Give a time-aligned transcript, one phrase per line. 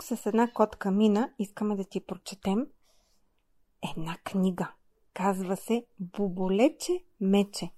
[0.00, 2.66] тук с една котка Мина искаме да ти прочетем
[3.92, 4.72] една книга.
[5.14, 7.70] Казва се Боболече Мече.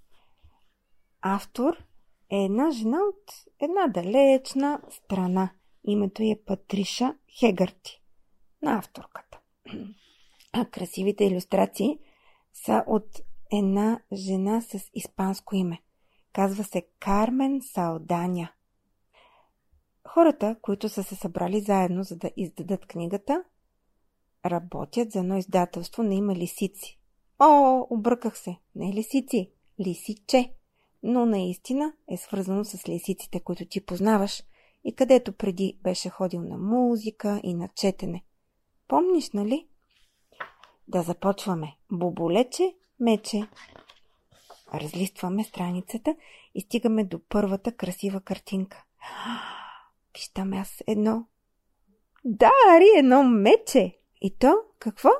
[1.23, 1.77] Автор
[2.31, 5.51] е една жена от една далечна страна.
[5.85, 8.03] Името е Патриша Хегърти
[8.63, 9.39] на авторката.
[10.53, 11.99] А красивите иллюстрации
[12.53, 13.21] са от
[13.53, 15.83] една жена с испанско име.
[16.33, 18.53] Казва се Кармен Салданя.
[20.09, 23.45] Хората, които са се събрали заедно, за да издадат книгата,
[24.47, 26.99] работят за едно издателство на има лисици.
[27.39, 28.57] О, обърках се.
[28.75, 30.53] Не лисици, лисиче.
[31.03, 34.43] Но наистина е свързано с лисиците, които ти познаваш
[34.85, 38.25] и където преди беше ходил на музика и на четене.
[38.89, 39.67] Помниш, нали?
[40.89, 41.77] Да започваме.
[41.93, 43.49] Боболече, мече.
[44.75, 46.17] Разлистваме страницата
[46.55, 48.85] и стигаме до първата красива картинка.
[50.15, 51.27] Виждам аз едно.
[52.25, 53.99] Да, Ари, едно мече.
[54.21, 55.11] И то какво?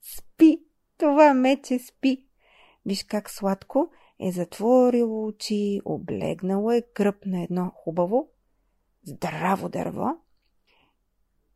[0.00, 0.64] Спи.
[0.98, 2.26] Това мече спи.
[2.86, 8.28] Виж как сладко е затворило очи, облегнало е кръп на едно хубаво,
[9.04, 10.24] здраво дърво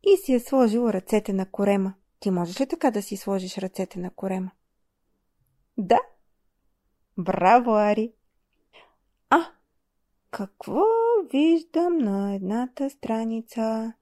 [0.03, 1.93] и си е сложил ръцете на корема.
[2.19, 4.51] Ти можеш ли така да си сложиш ръцете на корема?
[5.77, 5.99] Да.
[7.17, 8.13] Браво, Ари!
[9.29, 9.45] А,
[10.31, 10.83] какво
[11.31, 13.93] виждам на едната страница?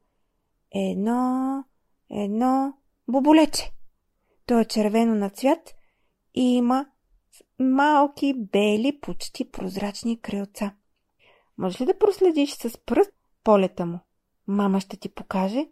[0.75, 1.63] Едно,
[2.11, 2.73] едно
[3.07, 3.71] боболече.
[4.45, 5.75] То е червено на цвят
[6.35, 6.85] и има
[7.59, 10.71] малки, бели, почти прозрачни крилца.
[11.57, 13.11] Може ли да проследиш с пръст
[13.43, 13.99] полета му?
[14.47, 15.67] Мама ще ти покаже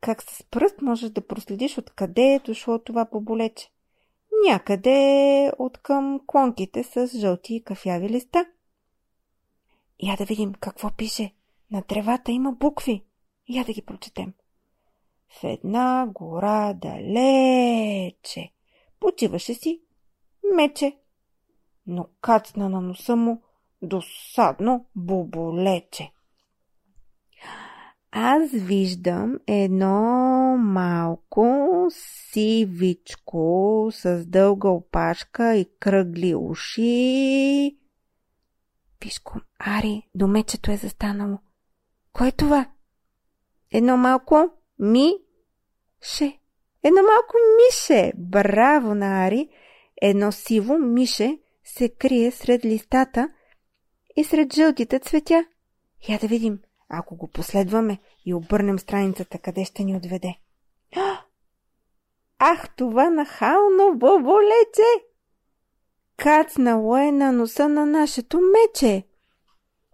[0.00, 3.70] как с пръст можеш да проследиш откъде е дошло това боболече.
[4.46, 8.46] Някъде от към клонките с жълти и кафяви листа.
[10.02, 11.34] Я да видим какво пише.
[11.70, 13.04] На тревата има букви.
[13.48, 14.32] Я да ги прочетем.
[15.28, 18.52] В една гора далече
[19.00, 19.80] почиваше си
[20.56, 20.96] мече,
[21.86, 23.42] но кацна на носа му
[23.82, 26.12] досадно боболече.
[28.10, 31.86] Аз виждам едно малко
[32.30, 37.76] сивичко с дълга опашка и кръгли уши.
[39.24, 41.38] Го, Ари, до мечето е застанало.
[42.12, 42.70] Кое е това?
[43.70, 45.14] Едно малко ми
[46.02, 46.38] ше.
[46.82, 48.12] Едно малко мише.
[48.16, 49.48] Браво на Ари.
[50.02, 53.30] Едно сиво мише се крие сред листата
[54.16, 55.44] и сред жълтите цветя.
[56.08, 60.34] Я да видим, ако го последваме и обърнем страницата, къде ще ни отведе.
[62.38, 65.04] Ах, това нахално боболече!
[66.18, 69.06] Кацнало е на носа на нашето мече.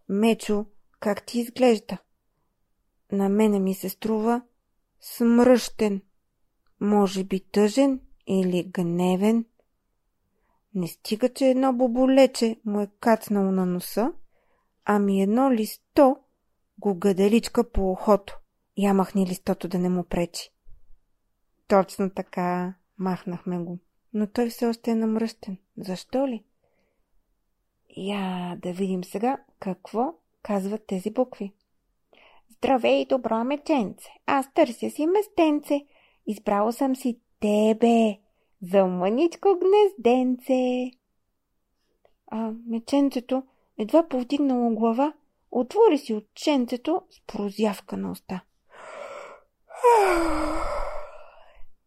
[0.09, 0.67] Мечо,
[1.01, 1.99] как ти изглежда?
[3.12, 4.43] На мене ми се струва
[5.01, 6.03] смръщен,
[6.81, 9.45] може би тъжен или гневен.
[10.75, 14.13] Не стига, че едно боболече му е кацнало на носа,
[14.84, 16.17] ами едно листо
[16.79, 18.39] го гаделичка по ухото.
[18.77, 20.51] Я махни листото да не му пречи.
[21.69, 23.79] Точно така, махнахме го.
[24.13, 25.59] Но той все още е намръщен.
[25.79, 26.45] Защо ли?
[27.97, 31.53] Я да видим сега какво казват тези букви.
[32.51, 34.09] Здравей, добро меченце!
[34.27, 35.87] Аз търся си местенце.
[36.27, 38.19] Избрал съм си тебе
[38.63, 40.91] за мъничко гнезденце.
[42.31, 43.43] А меченцето
[43.79, 45.13] едва повдигнало глава,
[45.51, 48.45] отвори си отченцето с прозявка на уста.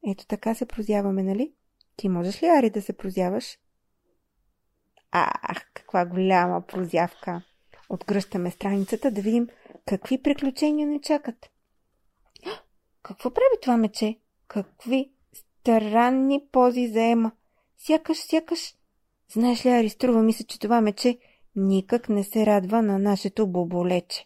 [0.07, 1.53] Ето така се прозяваме, нали?
[1.95, 3.57] Ти можеш ли, Ари, да се прозяваш?
[5.11, 7.41] Ах, каква голяма прозявка!
[7.89, 9.47] Отгръщаме страницата да видим
[9.85, 11.49] какви приключения ни чакат.
[13.03, 14.19] Какво прави това мече?
[14.47, 17.31] Какви странни пози заема?
[17.77, 18.75] Сякаш, сякаш.
[19.33, 21.19] Знаеш ли, Ари, струва ми се, че това мече
[21.55, 24.25] никак не се радва на нашето боболече.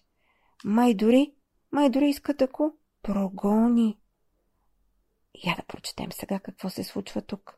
[0.66, 1.34] Май дори,
[1.72, 3.98] май дори иска да го прогони.
[5.46, 7.58] Я да прочетем сега какво се случва тук.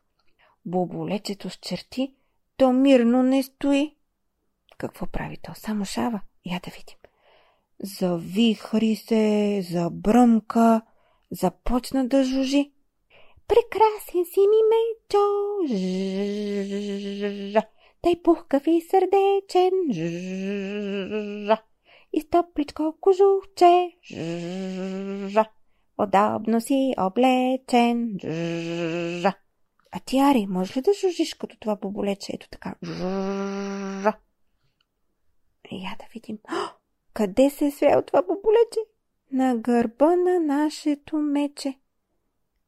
[0.66, 2.14] Боболечето с черти,
[2.56, 3.96] то мирно не стои.
[4.78, 5.52] Какво прави то?
[5.54, 6.20] Само шава.
[6.46, 6.96] Я да видим.
[7.82, 10.82] Завихри се, забръмка,
[11.30, 12.72] започна да жужи.
[13.48, 15.24] Прекрасен си ми мечо,
[18.02, 19.72] тай пухкав сърдечен,
[22.12, 22.20] и
[25.98, 28.18] удобно си облечен.
[29.96, 32.32] А ти, Ари, може ли да жужиш като това боболече?
[32.34, 32.74] Ето така.
[35.72, 36.38] Я да видим.
[37.12, 38.80] Къде се е свял това боболече?
[39.32, 41.78] На гърба на нашето мече.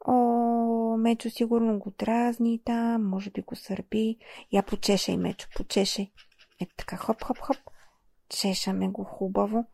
[0.06, 4.17] О, Мечо сигурно го дразни там, може би го сърби.
[4.52, 6.11] Я почешай, Мечо, почешай.
[6.61, 7.56] Е така, хоп, хоп, хоп.
[8.29, 9.64] Чешаме го хубаво.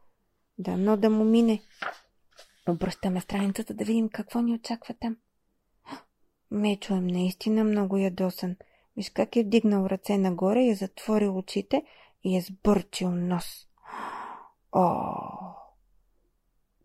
[0.59, 1.63] Дано да му мине.
[2.69, 5.17] Обръщаме страницата да видим какво ни очаква там.
[6.53, 8.57] Мечо е наистина много ядосан.
[8.97, 11.83] Виж как е вдигнал ръце нагоре, е затворил очите
[12.25, 13.69] и е сбърчил нос.
[14.73, 14.93] О!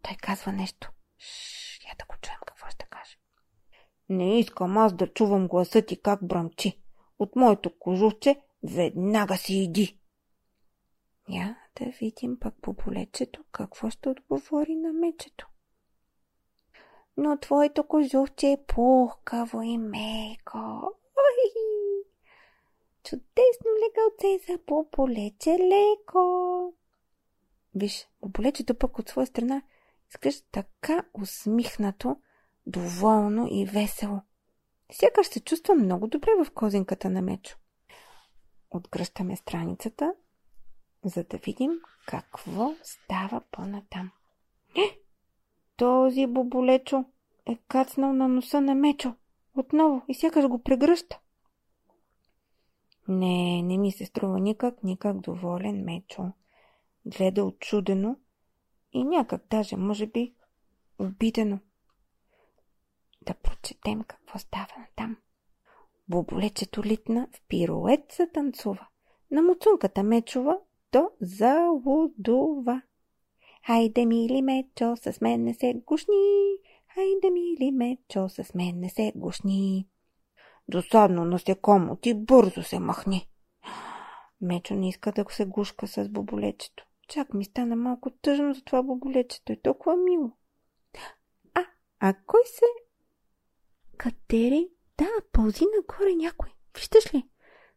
[0.02, 0.92] Той казва нещо.
[1.20, 3.18] Шш, я да го чуем какво ще каже.
[4.10, 6.82] Не искам аз да чувам гласа ти как брамчи.
[7.20, 10.00] От моето кожухче веднага си иди.
[11.30, 15.48] Я да видим пък по полечето какво ще отговори на мечето.
[17.18, 20.58] Но твоето кожухче е пухкаво и меко.
[21.18, 21.52] Ой!
[23.04, 26.74] Чудесно легалце за пополече леко.
[27.76, 29.62] Виж, пополечето пък от своя страна
[30.10, 32.16] изглежда така усмихнато,
[32.66, 34.22] доволно и весело.
[34.92, 37.58] Сякаш се чувства много добре в козинката на Мечо.
[38.72, 40.14] Отгръщаме страницата,
[41.06, 41.72] за да видим
[42.08, 44.12] какво става по-натам.
[45.78, 47.06] Този боболечо
[47.46, 49.14] е кацнал на носа на Мечо.
[49.56, 51.20] Отново и сякаш го прегръща.
[53.08, 56.32] Не, не ми се струва никак, никак доволен Мечо.
[57.06, 58.18] Гледа очудено
[58.94, 60.34] и някак даже, може би,
[61.00, 61.60] обидено.
[63.22, 65.18] Да прочетем какво става там.
[66.10, 68.88] Боболечето литна в пирует се танцува.
[69.32, 70.58] На муцунката Мечова
[70.92, 72.82] то залудува.
[73.68, 76.58] Хайде, мили Мечо, с мен не се гушни.
[76.94, 79.88] Хайде, мили Мечо, с мен не се гушни.
[80.68, 83.30] Досадно насекомо, ти бързо се махни.
[84.42, 86.86] Мечо не иска да се гушка с боболечето.
[87.08, 89.52] Чак ми стана малко тъжно за това боболечето.
[89.52, 90.32] Е толкова мило.
[91.54, 91.66] А,
[92.00, 92.66] а кой се...
[93.98, 94.70] Катери?
[94.98, 96.50] Да, пълзи нагоре някой.
[96.76, 97.24] Виждаш ли?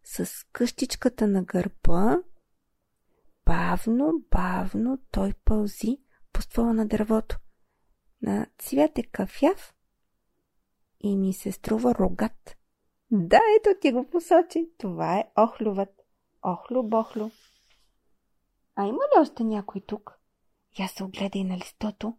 [0.04, 2.22] С къщичката на гърба.
[3.50, 5.98] Бавно, бавно той пълзи
[6.32, 7.38] по ствола на дървото.
[8.22, 9.74] На цвят е кафяв
[11.00, 12.56] и ми се струва рогат.
[13.10, 14.70] Да, ето ти го посочи.
[14.78, 15.88] Това е охлюват.
[16.42, 17.30] Охлю-бохлю.
[18.76, 20.18] А има ли още някой тук?
[20.78, 22.16] Я се огледа и на листото.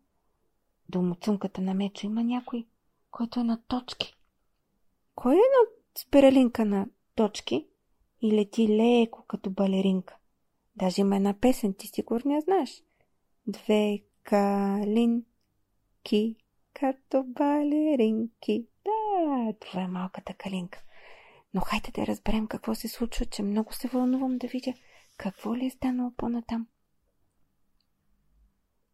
[0.89, 2.67] До муцунката на мечо има някой,
[3.11, 4.17] който е на точки.
[5.15, 5.67] Кой е на
[5.97, 7.67] спиралинка на точки
[8.21, 10.17] и лети леко като балеринка?
[10.75, 12.83] Даже има една песен, ти сигурно я знаеш.
[13.47, 15.25] Две калинки
[16.73, 18.67] като балеринки.
[18.85, 20.83] Да, това е малката калинка.
[21.53, 24.73] Но хайде да разберем какво се случва, че много се вълнувам да видя
[25.17, 26.67] какво ли е станало по-натам.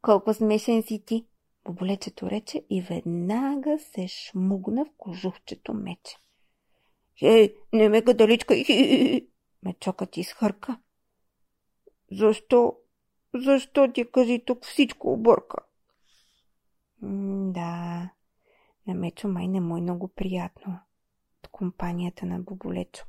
[0.01, 1.25] Колко смешен си ти,
[1.68, 6.18] Боболечето рече и веднага се шмугна в кожухчето мече.
[7.19, 8.63] Хей, не ме гадаличкай,
[9.63, 10.80] мечокът изхърка.
[12.12, 12.77] Защо?
[13.36, 15.57] Защо ти кажи тук всичко обърка?
[17.52, 18.09] да,
[18.87, 20.80] на Мечо май не му е много приятно
[21.40, 23.06] от компанията на Боболечо.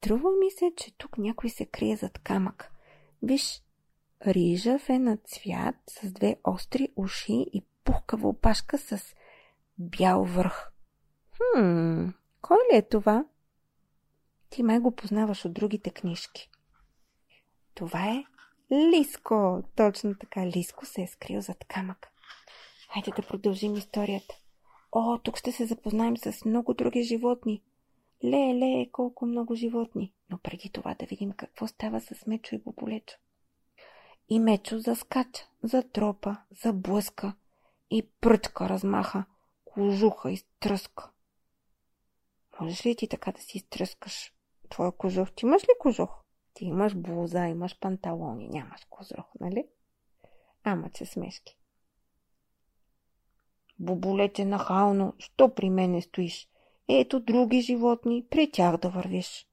[0.00, 2.72] Трува ми се, че тук някой се крие зад камък.
[3.22, 3.62] Виж,
[4.26, 9.14] рижав е на цвят с две остри уши и пухкава опашка с
[9.78, 10.72] бял върх.
[11.36, 12.08] Хм,
[12.40, 13.24] кой ли е това?
[14.50, 16.50] Ти май го познаваш от другите книжки.
[17.74, 18.24] Това е
[18.72, 19.62] Лиско.
[19.76, 22.08] Точно така, Лиско се е скрил зад камък.
[22.92, 24.34] Хайде да продължим историята.
[24.92, 27.62] О, тук ще се запознаем с много други животни.
[28.24, 30.12] Ле, ле, колко много животни.
[30.30, 33.16] Но преди това да видим какво става с Мечо и Боболечо.
[34.28, 37.34] И Мечо заскача, затропа, заблъска
[37.90, 39.24] и пръчка размаха,
[39.64, 41.10] кожуха изтръска.
[42.60, 44.32] Можеш ли ти така да си изтръскаш
[44.68, 45.32] твоя кожух?
[45.32, 46.10] Ти имаш ли кожух?
[46.54, 49.66] Ти имаш блуза, имаш панталони, нямаш кожух, нали?
[50.64, 51.58] Ама, че смешки.
[53.78, 56.48] Боболете нахално, що при мене стоиш?
[56.88, 59.46] Ето други животни, при тях да вървиш.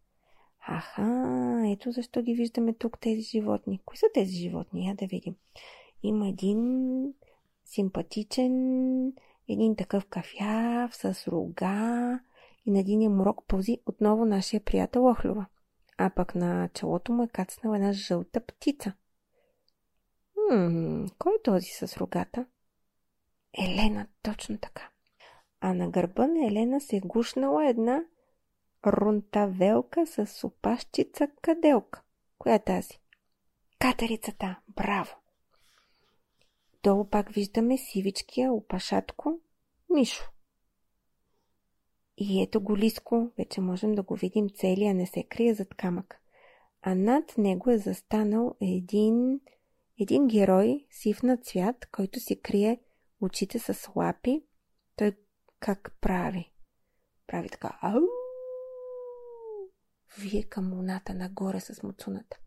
[0.67, 3.81] Аха, ето защо ги виждаме тук тези животни.
[3.85, 4.87] Кои са тези животни?
[4.87, 5.35] Я да видим.
[6.03, 7.13] Има един
[7.65, 9.13] симпатичен,
[9.49, 12.19] един такъв кафяв с рога
[12.65, 15.45] и на един морок пълзи отново нашия приятел Охлюва.
[15.99, 18.93] А пък на челото му е кацнала една жълта птица.
[20.33, 22.45] Хм, кой е този с рогата?
[23.53, 24.89] Елена, точно така
[25.61, 28.03] а на гърба на Елена се е гушнала една
[28.87, 32.01] рунтавелка с опашчица каделка.
[32.37, 32.99] Коя е тази?
[33.79, 34.59] Катерицата.
[34.67, 35.15] Браво!
[36.73, 39.39] Отдолу пак виждаме сивичкия опашатко
[39.89, 40.31] Мишо.
[42.21, 46.21] И ето го Лиско, вече можем да го видим целия, не се крие зад камък.
[46.81, 49.39] А над него е застанал един,
[49.99, 52.81] един герой, сив на цвят, който си крие
[53.21, 54.43] очите с лапи.
[54.95, 55.17] Той
[55.59, 56.51] как прави?
[57.27, 57.77] Прави така.
[57.81, 58.01] Ау!
[60.19, 62.37] Вие към луната нагоре с муцуната.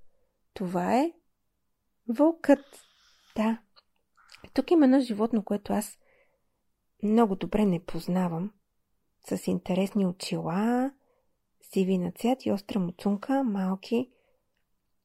[0.55, 1.13] Това е
[2.09, 2.65] вълкът.
[3.37, 3.63] Да.
[4.55, 5.99] Тук има едно животно, което аз
[7.03, 8.53] много добре не познавам.
[9.29, 10.93] С интересни очила,
[11.63, 14.11] сиви на цвят и остра муцунка, малки,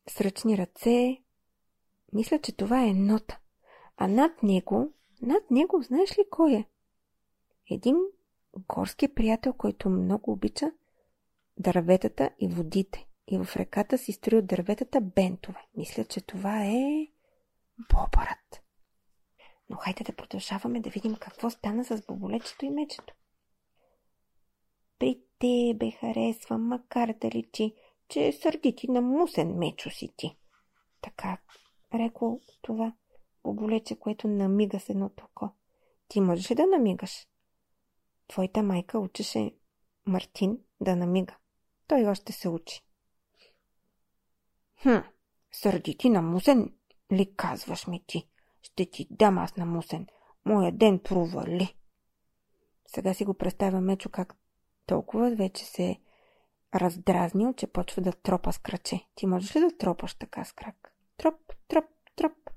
[0.09, 1.17] сръчни ръце.
[2.13, 3.39] Мисля, че това е нота.
[3.97, 6.65] А над него, над него, знаеш ли кой е?
[7.71, 7.97] Един
[8.67, 10.71] горски приятел, който много обича
[11.57, 13.07] дърветата и водите.
[13.27, 15.67] И в реката си строи от дърветата бентове.
[15.77, 17.07] Мисля, че това е
[17.89, 18.63] бобърът.
[19.69, 23.13] Но хайде да продължаваме да видим какво стана с боболечето и мечето.
[24.99, 27.73] При тебе харесвам, макар да личи,
[28.09, 30.37] че е сърдити на мусен мечо си ти.
[31.01, 31.37] Така,
[31.93, 32.93] реко това
[33.43, 35.49] боболече, което намига с едно око.
[36.07, 37.27] Ти можеш ли да намигаш?
[38.27, 39.55] Твоята майка учеше
[40.05, 41.35] Мартин да намига.
[41.87, 42.83] Той още се учи.
[44.81, 44.97] Хм,
[45.51, 46.73] сърдити на мусен
[47.11, 48.27] ли казваш ми ти?
[48.61, 50.07] Ще ти дам аз на мусен.
[50.45, 51.75] Моя ден провали.
[52.87, 54.35] Сега си го представя Мечо как
[54.87, 55.99] толкова вече се
[56.75, 59.05] раздразнил, че почва да тропа с краче.
[59.15, 60.93] Ти можеш ли да тропаш така с крак?
[61.17, 62.49] Троп, троп, троп.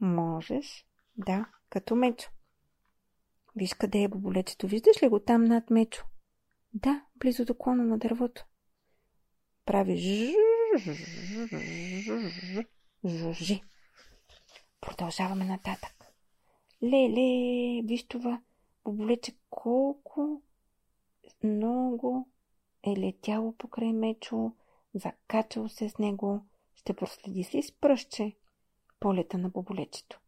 [0.00, 0.86] Можеш.
[1.16, 2.30] Да, като Мечо.
[3.56, 4.66] Виж къде е боболечето.
[4.66, 6.04] Виждаш ли го там над Мечо?
[6.74, 8.44] Да, близо до клона на дървото.
[9.64, 9.96] Прави
[13.04, 13.62] жужи.
[14.80, 16.04] Продължаваме нататък.
[16.82, 18.40] Леле, виж това
[18.84, 20.42] боболече колко
[21.44, 22.28] много
[22.82, 24.52] е летяло покрай мечо,
[24.94, 26.46] закачало се с него.
[26.74, 28.36] Ще проследи си с пръще
[29.00, 30.20] полета на боболечето.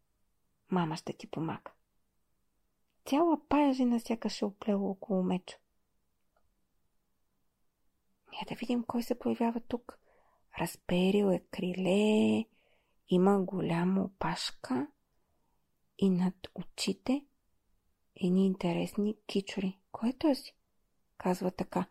[0.71, 1.71] Мама ще ти помага.
[3.05, 5.57] Цяла паяжина сякаш е оплела около мечо.
[8.41, 9.99] Я да видим кой се появява тук.
[10.59, 12.45] Разперил е криле,
[13.09, 14.87] има голяма опашка
[15.97, 17.25] и над очите
[18.15, 19.79] едни интересни кичори.
[19.91, 20.53] Кой е този?
[21.23, 21.85] Казва така.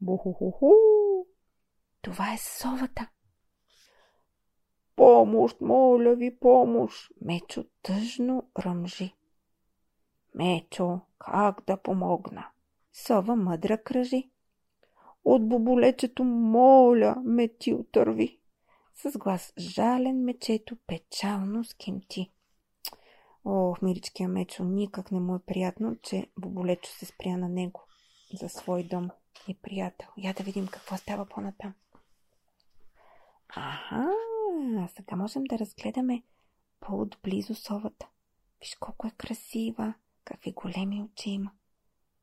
[0.00, 0.72] Бухухуху.
[2.02, 3.08] Това е совата.
[4.96, 7.12] Помощ, моля ви, помощ!
[7.20, 9.14] Мечо тъжно ръмжи.
[10.34, 12.46] Мечо, как да помогна?
[12.92, 14.30] Сова мъдра кръжи.
[15.24, 18.40] От боболечето, моля, ме ти отърви.
[18.94, 22.32] С глас жален мечето печално скимти.
[23.44, 27.84] Ох, миличкия мечо, никак не му е приятно, че боболечо се спря на него
[28.40, 29.10] за свой дом
[29.48, 30.08] и приятел.
[30.16, 31.74] Я да видим какво става по-натам.
[33.48, 34.08] Аха,
[34.88, 36.22] сега можем да разгледаме
[36.80, 38.08] по-отблизо совата.
[38.60, 41.50] Виж колко е красива, какви големи очи има.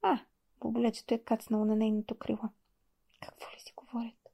[0.01, 0.19] А,
[0.59, 2.49] боболечето е кацнало на нейното крило.
[3.21, 4.29] Какво ли си говорят?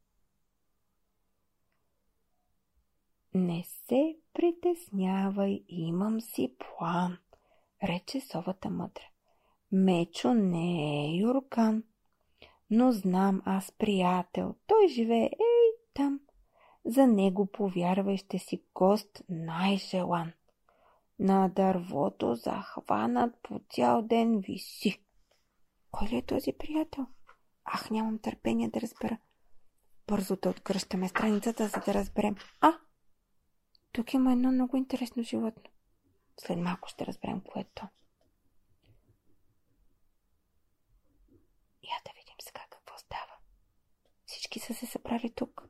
[3.33, 7.17] Не се притеснявай, имам си план,
[7.83, 9.03] рече совата мъдра.
[9.71, 11.83] Мечо не е юркан,
[12.69, 16.19] но знам аз приятел, той живее ей там.
[16.85, 20.31] За него повярвай ще си гост най-желан.
[21.19, 25.03] На дървото захванат по цял ден виси.
[25.91, 27.05] Кой ли е този приятел?
[27.65, 29.17] Ах, нямам търпение да разбера.
[30.07, 32.35] Бързо да откръщаме страницата, за да разберем.
[32.61, 32.73] А,
[33.91, 35.71] тук има едно много интересно животно.
[36.39, 37.87] След малко ще разберем кое е то.
[41.83, 43.33] Я да видим сега какво става.
[44.25, 45.69] Всички са се събрали тук.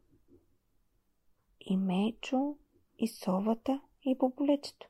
[1.59, 2.57] И Мечо,
[2.97, 4.87] и совата, и боболечето.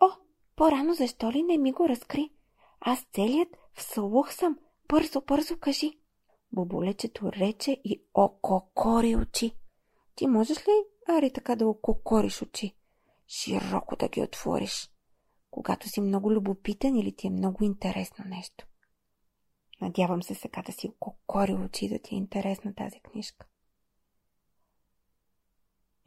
[0.00, 0.08] О,
[0.56, 2.30] по-рано защо ли не ми го разкри?
[2.80, 4.58] Аз целият вслух съм.
[4.88, 5.98] Бързо, бързо кажи.
[6.52, 9.56] Боболечето рече и ококори очи.
[10.14, 12.76] Ти можеш ли, Ари, така да ококориш очи?
[13.28, 14.90] Широко да ги отвориш.
[15.50, 18.66] Когато си много любопитен или ти е много интересно нещо.
[19.80, 23.46] Надявам се сега да си ококори очи да ти е интересна тази книжка.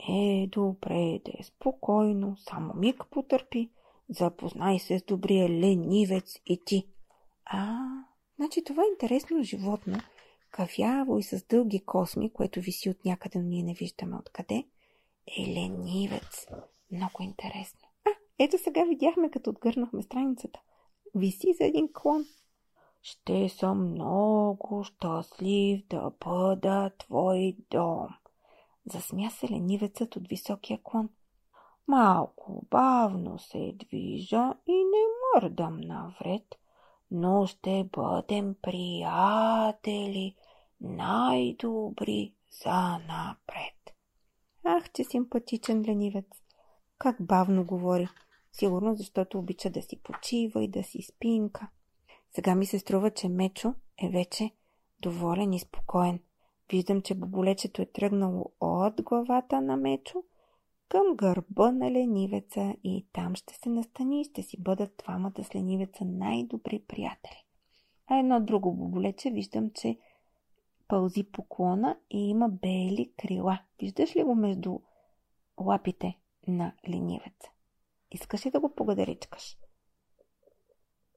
[0.10, 3.72] Е, добре, да е спокойно, само миг потърпи.
[4.10, 6.88] Запознай се с добрия ленивец и ти.
[7.46, 7.78] А,
[8.36, 9.98] значи това е интересно животно,
[10.54, 14.64] кафяво и с дълги косми, което виси от някъде, но ние не виждаме откъде,
[15.40, 16.48] е ленивец.
[16.92, 17.90] Много интересно.
[18.06, 20.62] А, ето сега видяхме, като отгърнахме страницата.
[21.16, 22.26] Виси за един клон.
[23.02, 28.08] Ще съм много щастлив да бъда твой дом.
[28.86, 31.10] Засмя се ленивецът от високия клон.
[31.88, 35.04] Малко бавно се движа и не
[35.36, 36.56] мърдам навред,
[37.14, 40.36] но ще бъдем приятели,
[40.82, 43.96] най-добри за напред.
[44.64, 46.26] Ах, че симпатичен ленивец!
[46.98, 48.08] Как бавно говори.
[48.52, 51.68] Сигурно, защото обича да си почива и да си спинка.
[52.32, 54.52] Сега ми се струва, че Мечо е вече
[55.00, 56.20] доволен и спокоен.
[56.72, 60.24] Виждам, че боболечето е тръгнало от главата на Мечо
[60.90, 65.56] към гърба на ленивеца и там ще се настани и ще си бъдат двамата с
[65.56, 67.46] ленивеца най-добри приятели.
[68.08, 69.98] А едно друго боболече виждам, че
[70.88, 73.60] пълзи поклона и има бели крила.
[73.80, 74.80] Виждаш ли го между
[75.60, 77.50] лапите на ленивеца?
[78.12, 79.58] Искаш ли да го погадаричкаш?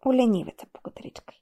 [0.07, 1.37] Оленивеца погадаричкай.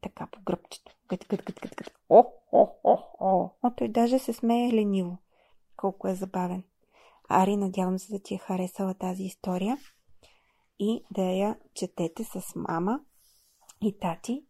[0.00, 0.96] Така по гръбчето.
[1.08, 1.94] Гът, гът, гът, гът, гът.
[2.08, 3.50] О, о, о, о.
[3.62, 5.16] О, той даже се смее лениво.
[5.76, 6.62] Колко е забавен.
[7.28, 9.78] Ари, надявам се да ти е харесала тази история
[10.78, 13.00] и да я четете с мама
[13.80, 14.46] и тати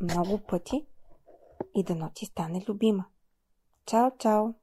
[0.00, 0.86] много пъти
[1.74, 3.04] и да ти стане любима.
[3.86, 4.61] Чао, чао!